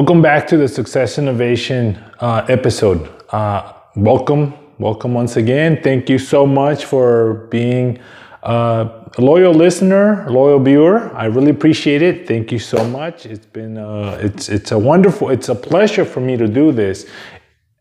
[0.00, 3.06] Welcome back to the Success Innovation uh, episode.
[3.28, 5.78] Uh, welcome, welcome once again.
[5.82, 7.98] Thank you so much for being
[8.42, 8.88] uh,
[9.18, 11.14] a loyal listener, loyal viewer.
[11.14, 12.26] I really appreciate it.
[12.26, 13.26] Thank you so much.
[13.26, 17.04] It's been uh, it's it's a wonderful, it's a pleasure for me to do this.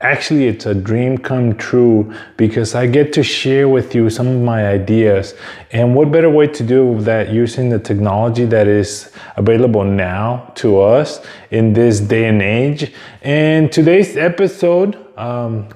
[0.02, 4.42] Actually, it's a dream come true because I get to share with you some of
[4.42, 5.36] my ideas.
[5.72, 10.80] And what better way to do that using the technology that is available now to
[10.80, 11.20] us
[11.52, 12.94] in this day and age?
[13.24, 15.68] And today's episode, um,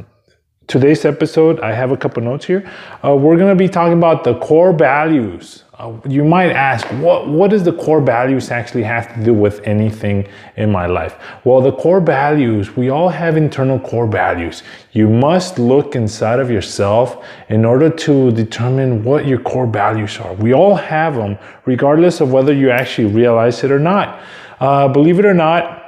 [0.74, 2.70] today's episode, I have a couple notes here.
[3.06, 7.28] Uh, we're going to be talking about the core values uh, you might ask, what,
[7.28, 11.18] what does the core values actually have to do with anything in my life?
[11.44, 14.62] Well, the core values, we all have internal core values.
[14.92, 20.36] You must look inside of yourself in order to determine what your core values are.
[20.36, 24.22] We all have them, regardless of whether you actually realize it or not.
[24.60, 25.83] Uh, believe it or not,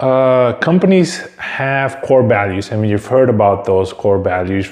[0.00, 2.72] uh, companies have core values.
[2.72, 4.66] I mean, you've heard about those core values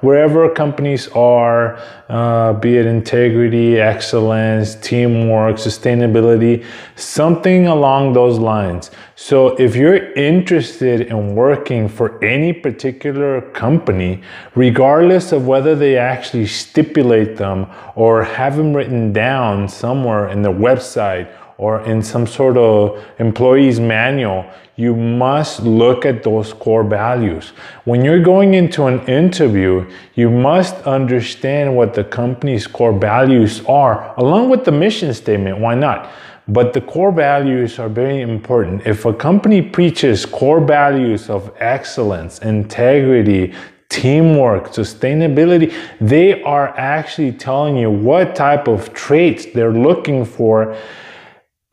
[0.00, 6.64] wherever companies are, uh, be it integrity, excellence, teamwork, sustainability,
[6.96, 8.90] something along those lines.
[9.14, 14.22] So if you're interested in working for any particular company,
[14.54, 20.52] regardless of whether they actually stipulate them or have them written down somewhere in the
[20.52, 24.44] website or in some sort of employee's manual,
[24.76, 27.52] you must look at those core values.
[27.84, 34.14] When you're going into an interview, you must understand what the company's core values are,
[34.18, 35.58] along with the mission statement.
[35.58, 36.10] Why not?
[36.48, 38.86] But the core values are very important.
[38.86, 43.54] If a company preaches core values of excellence, integrity,
[43.88, 50.76] teamwork, sustainability, they are actually telling you what type of traits they're looking for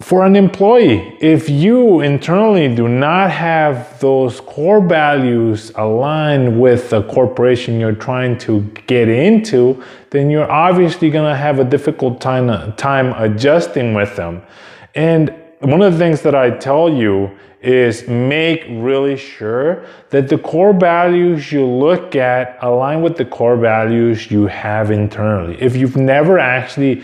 [0.03, 7.03] for an employee, if you internally do not have those core values aligned with the
[7.03, 12.75] corporation you're trying to get into, then you're obviously going to have a difficult time,
[12.75, 14.41] time adjusting with them.
[14.93, 17.31] And one of the things that I tell you
[17.61, 23.55] is make really sure that the core values you look at align with the core
[23.55, 25.55] values you have internally.
[25.61, 27.03] If you've never actually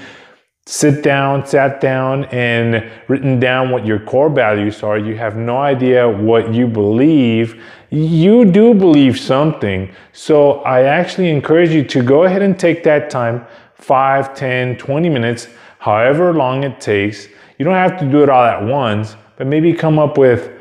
[0.70, 5.58] sit down, sat down, and written down what your core values are, you have no
[5.58, 7.60] idea what you believe.
[7.90, 9.92] You do believe something.
[10.14, 13.48] So I actually encourage you to go ahead and take that time
[13.78, 15.48] 5, 10, 20 minutes,
[15.80, 17.28] however long it takes.
[17.58, 20.52] You don't have to do it all at once, but maybe come up with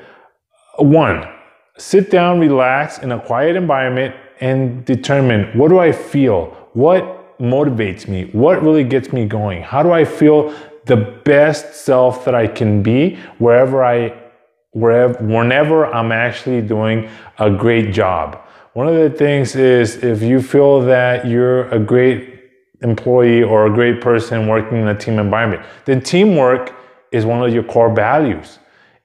[0.78, 1.28] one.
[1.76, 6.56] Sit down, relax in a quiet environment, and determine what do I feel?
[6.72, 8.24] What motivates me?
[8.32, 9.62] What really gets me going?
[9.62, 10.54] How do I feel
[10.86, 14.14] the best self that I can be wherever I
[14.72, 18.40] wherever whenever I'm actually doing a great job?
[18.74, 22.38] One of the things is if you feel that you're a great
[22.82, 26.74] employee or a great person working in a team environment, then teamwork
[27.10, 28.58] is one of your core values.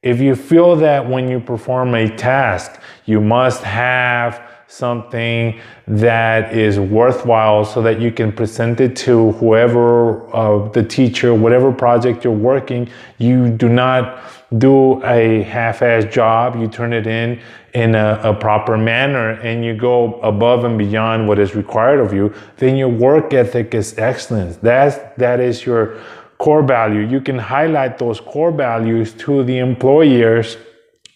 [0.04, 4.43] If you feel that when you perform a task, you must have
[4.74, 11.34] something that is worthwhile so that you can present it to whoever uh, the teacher
[11.36, 12.90] whatever project you're working.
[13.20, 14.20] You do not
[14.58, 16.56] do a half-ass job.
[16.60, 17.40] You turn it in
[17.76, 22.14] in a, a, proper manner and you go above and beyond what is required of
[22.14, 22.34] you.
[22.58, 24.62] Then your work ethic is excellent.
[24.62, 26.00] That's that is your
[26.40, 27.02] core value.
[27.02, 30.58] You can highlight those core values to the employers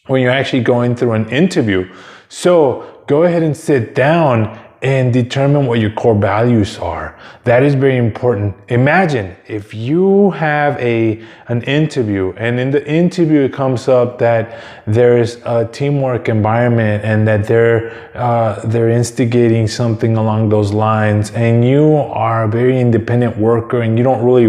[0.05, 1.91] when you're actually going through an interview.
[2.29, 7.17] So go ahead and sit down and determine what your core values are.
[7.45, 8.55] That is very important.
[8.67, 14.61] Imagine if you have a an interview and in the interview it comes up that
[14.85, 21.67] there's a teamwork environment and that they're uh, they're instigating something along those lines and
[21.67, 24.47] you are a very independent worker and you don't really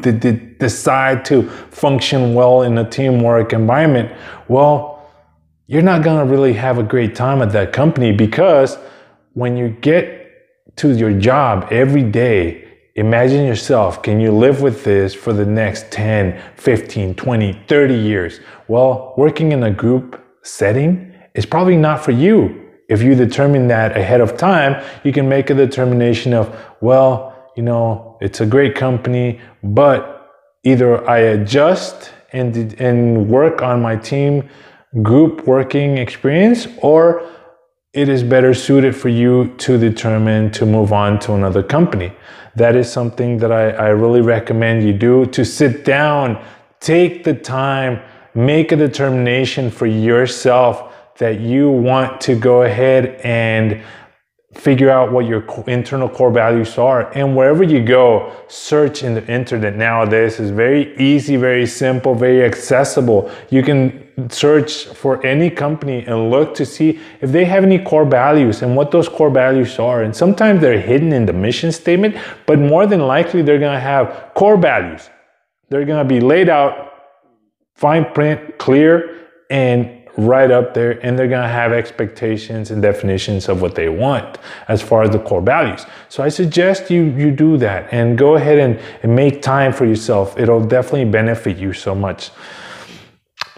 [0.00, 4.10] d- d- decide to function well in a teamwork environment.
[4.48, 4.91] Well,
[5.72, 8.76] you're not going to really have a great time at that company because
[9.32, 15.14] when you get to your job every day, imagine yourself, can you live with this
[15.14, 18.40] for the next 10, 15, 20, 30 years?
[18.68, 22.68] Well, working in a group setting is probably not for you.
[22.90, 27.62] If you determine that ahead of time, you can make a determination of, well, you
[27.62, 30.30] know, it's a great company, but
[30.64, 34.50] either I adjust and, and work on my team
[35.00, 37.26] group working experience or
[37.94, 42.12] it is better suited for you to determine to move on to another company.
[42.56, 46.42] That is something that I, I really recommend you do to sit down,
[46.80, 48.02] take the time,
[48.34, 53.82] make a determination for yourself that you want to go ahead and
[54.54, 59.26] figure out what your internal core values are and wherever you go search in the
[59.26, 59.76] internet.
[59.76, 63.30] Nowadays is very easy very simple very accessible.
[63.50, 68.04] You can search for any company and look to see if they have any core
[68.04, 70.02] values and what those core values are.
[70.02, 72.16] And sometimes they're hidden in the mission statement
[72.46, 75.08] but more than likely they're going to have core values.
[75.70, 76.92] They're going to be laid out
[77.74, 83.48] fine print clear and right up there and they're going to have expectations and definitions
[83.48, 84.38] of what they want
[84.68, 85.86] as far as the core values.
[86.08, 89.86] So i suggest you you do that and go ahead and, and make time for
[89.86, 90.38] yourself.
[90.38, 92.30] It'll definitely benefit you so much.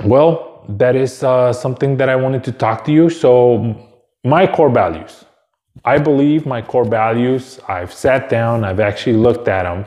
[0.04, 3.10] Well that is uh, something that i wanted to talk to you.
[3.10, 3.76] So
[4.24, 5.24] my core values.
[5.84, 9.84] I believe my core values i've sat down i've actually looked at them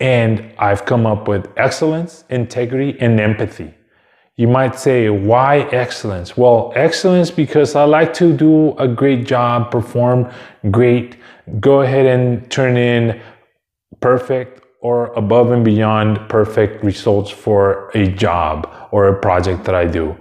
[0.00, 3.74] and i've come up with excellence integrity and empathy
[4.36, 6.36] you might say, why excellence?
[6.36, 10.30] Well, excellence because I like to do a great job, perform
[10.70, 11.16] great,
[11.58, 13.20] go ahead and turn in
[14.00, 19.86] perfect or above and beyond perfect results for a job or a project that I
[19.86, 20.14] do.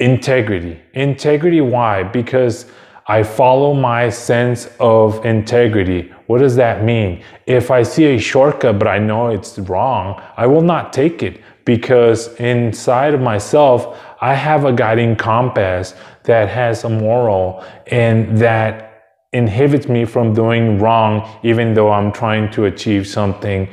[0.00, 0.80] Integrity.
[0.94, 2.02] Integrity, why?
[2.02, 2.66] Because
[3.06, 6.10] I follow my sense of integrity.
[6.26, 7.22] What does that mean?
[7.46, 11.42] If I see a shortcut but I know it's wrong, I will not take it
[11.64, 15.94] because inside of myself, I have a guiding compass
[16.24, 19.02] that has a moral and that
[19.32, 23.68] inhibits me from doing wrong, even though I'm trying to achieve something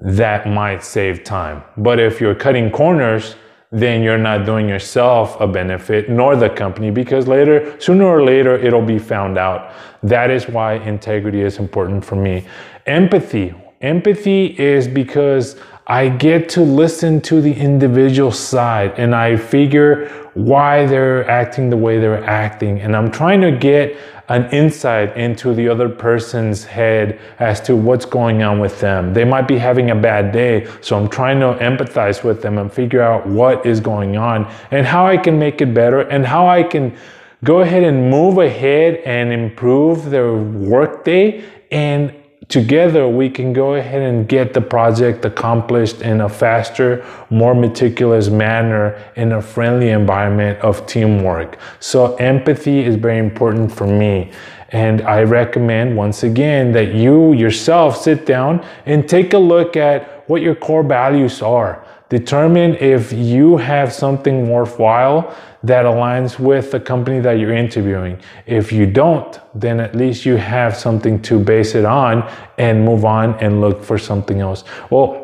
[0.00, 1.62] that might save time.
[1.76, 3.36] But if you're cutting corners,
[3.72, 8.56] then you're not doing yourself a benefit nor the company because later, sooner or later,
[8.56, 9.72] it'll be found out.
[10.02, 12.46] That is why integrity is important for me.
[12.86, 13.54] Empathy.
[13.80, 15.56] Empathy is because
[15.86, 21.76] I get to listen to the individual side and I figure why they're acting the
[21.76, 22.80] way they're acting.
[22.80, 23.98] And I'm trying to get
[24.28, 29.12] an insight into the other person's head as to what's going on with them.
[29.12, 32.72] They might be having a bad day, so I'm trying to empathize with them and
[32.72, 36.46] figure out what is going on and how I can make it better and how
[36.46, 36.96] I can
[37.44, 42.14] go ahead and move ahead and improve their workday and
[42.52, 48.28] together we can go ahead and get the project accomplished in a faster, more meticulous
[48.28, 51.58] manner in a friendly environment of teamwork.
[51.80, 54.32] So empathy is very important for me.
[54.68, 60.28] And I recommend once again that you yourself sit down and take a look at
[60.28, 61.82] what your core values are.
[62.10, 68.20] Determine if you have something worthwhile that aligns with the company that you're interviewing.
[68.46, 72.28] If you don't, then at least you have something to base it on
[72.58, 74.64] and move on and look for something else.
[74.90, 75.21] Well,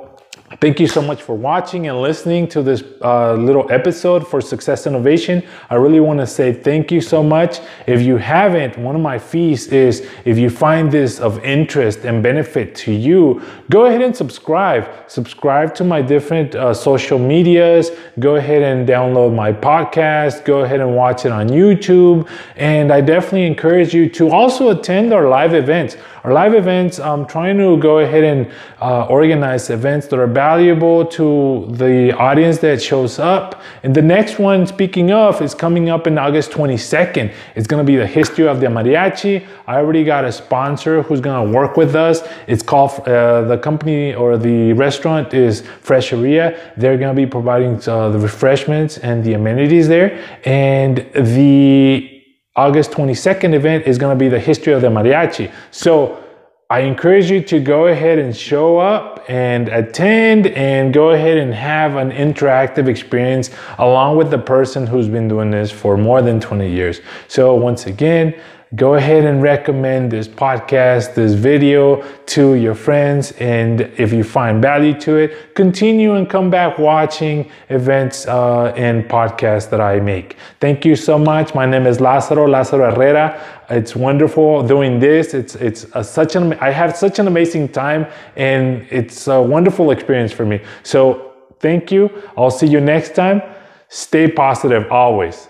[0.56, 4.86] Thank you so much for watching and listening to this uh, little episode for Success
[4.86, 5.42] Innovation.
[5.68, 7.60] I really want to say thank you so much.
[7.86, 12.22] If you haven't, one of my fees is if you find this of interest and
[12.22, 14.88] benefit to you, go ahead and subscribe.
[15.06, 17.90] Subscribe to my different uh, social medias.
[18.18, 20.46] Go ahead and download my podcast.
[20.46, 22.26] Go ahead and watch it on YouTube.
[22.56, 25.98] And I definitely encourage you to also attend our live events.
[26.24, 31.04] Our live events, I'm trying to go ahead and uh, organize events that are valuable
[31.04, 33.60] to the audience that shows up.
[33.82, 37.26] And the next one, speaking of, is coming up in August 22nd.
[37.56, 39.34] It's going to be the history of the mariachi.
[39.66, 42.16] I already got a sponsor who's going to work with us.
[42.46, 46.46] It's called, uh, the company or the restaurant is Fresheria.
[46.76, 50.10] They're going to be providing uh, the refreshments and the amenities there.
[50.44, 52.22] And the
[52.54, 55.50] August 22nd event is going to be the history of the mariachi.
[55.72, 55.92] So
[56.70, 61.54] I encourage you to go ahead and show up and attend and go ahead and
[61.54, 63.48] have an interactive experience
[63.78, 67.00] along with the person who's been doing this for more than 20 years.
[67.26, 68.38] So once again,
[68.76, 73.32] go ahead and recommend this podcast, this video to your friends.
[73.32, 79.08] And if you find value to it, continue and come back watching events uh, and
[79.08, 80.36] podcasts that I make.
[80.60, 81.54] Thank you so much.
[81.54, 83.40] My name is Lazaro, Lazaro Herrera.
[83.70, 85.32] It's wonderful doing this.
[85.32, 88.06] It's, it's a, such an, I have such an amazing time
[88.36, 90.60] and it's a wonderful experience for me.
[90.82, 92.10] So thank you.
[92.36, 93.40] I'll see you next time.
[93.88, 95.48] Stay positive always.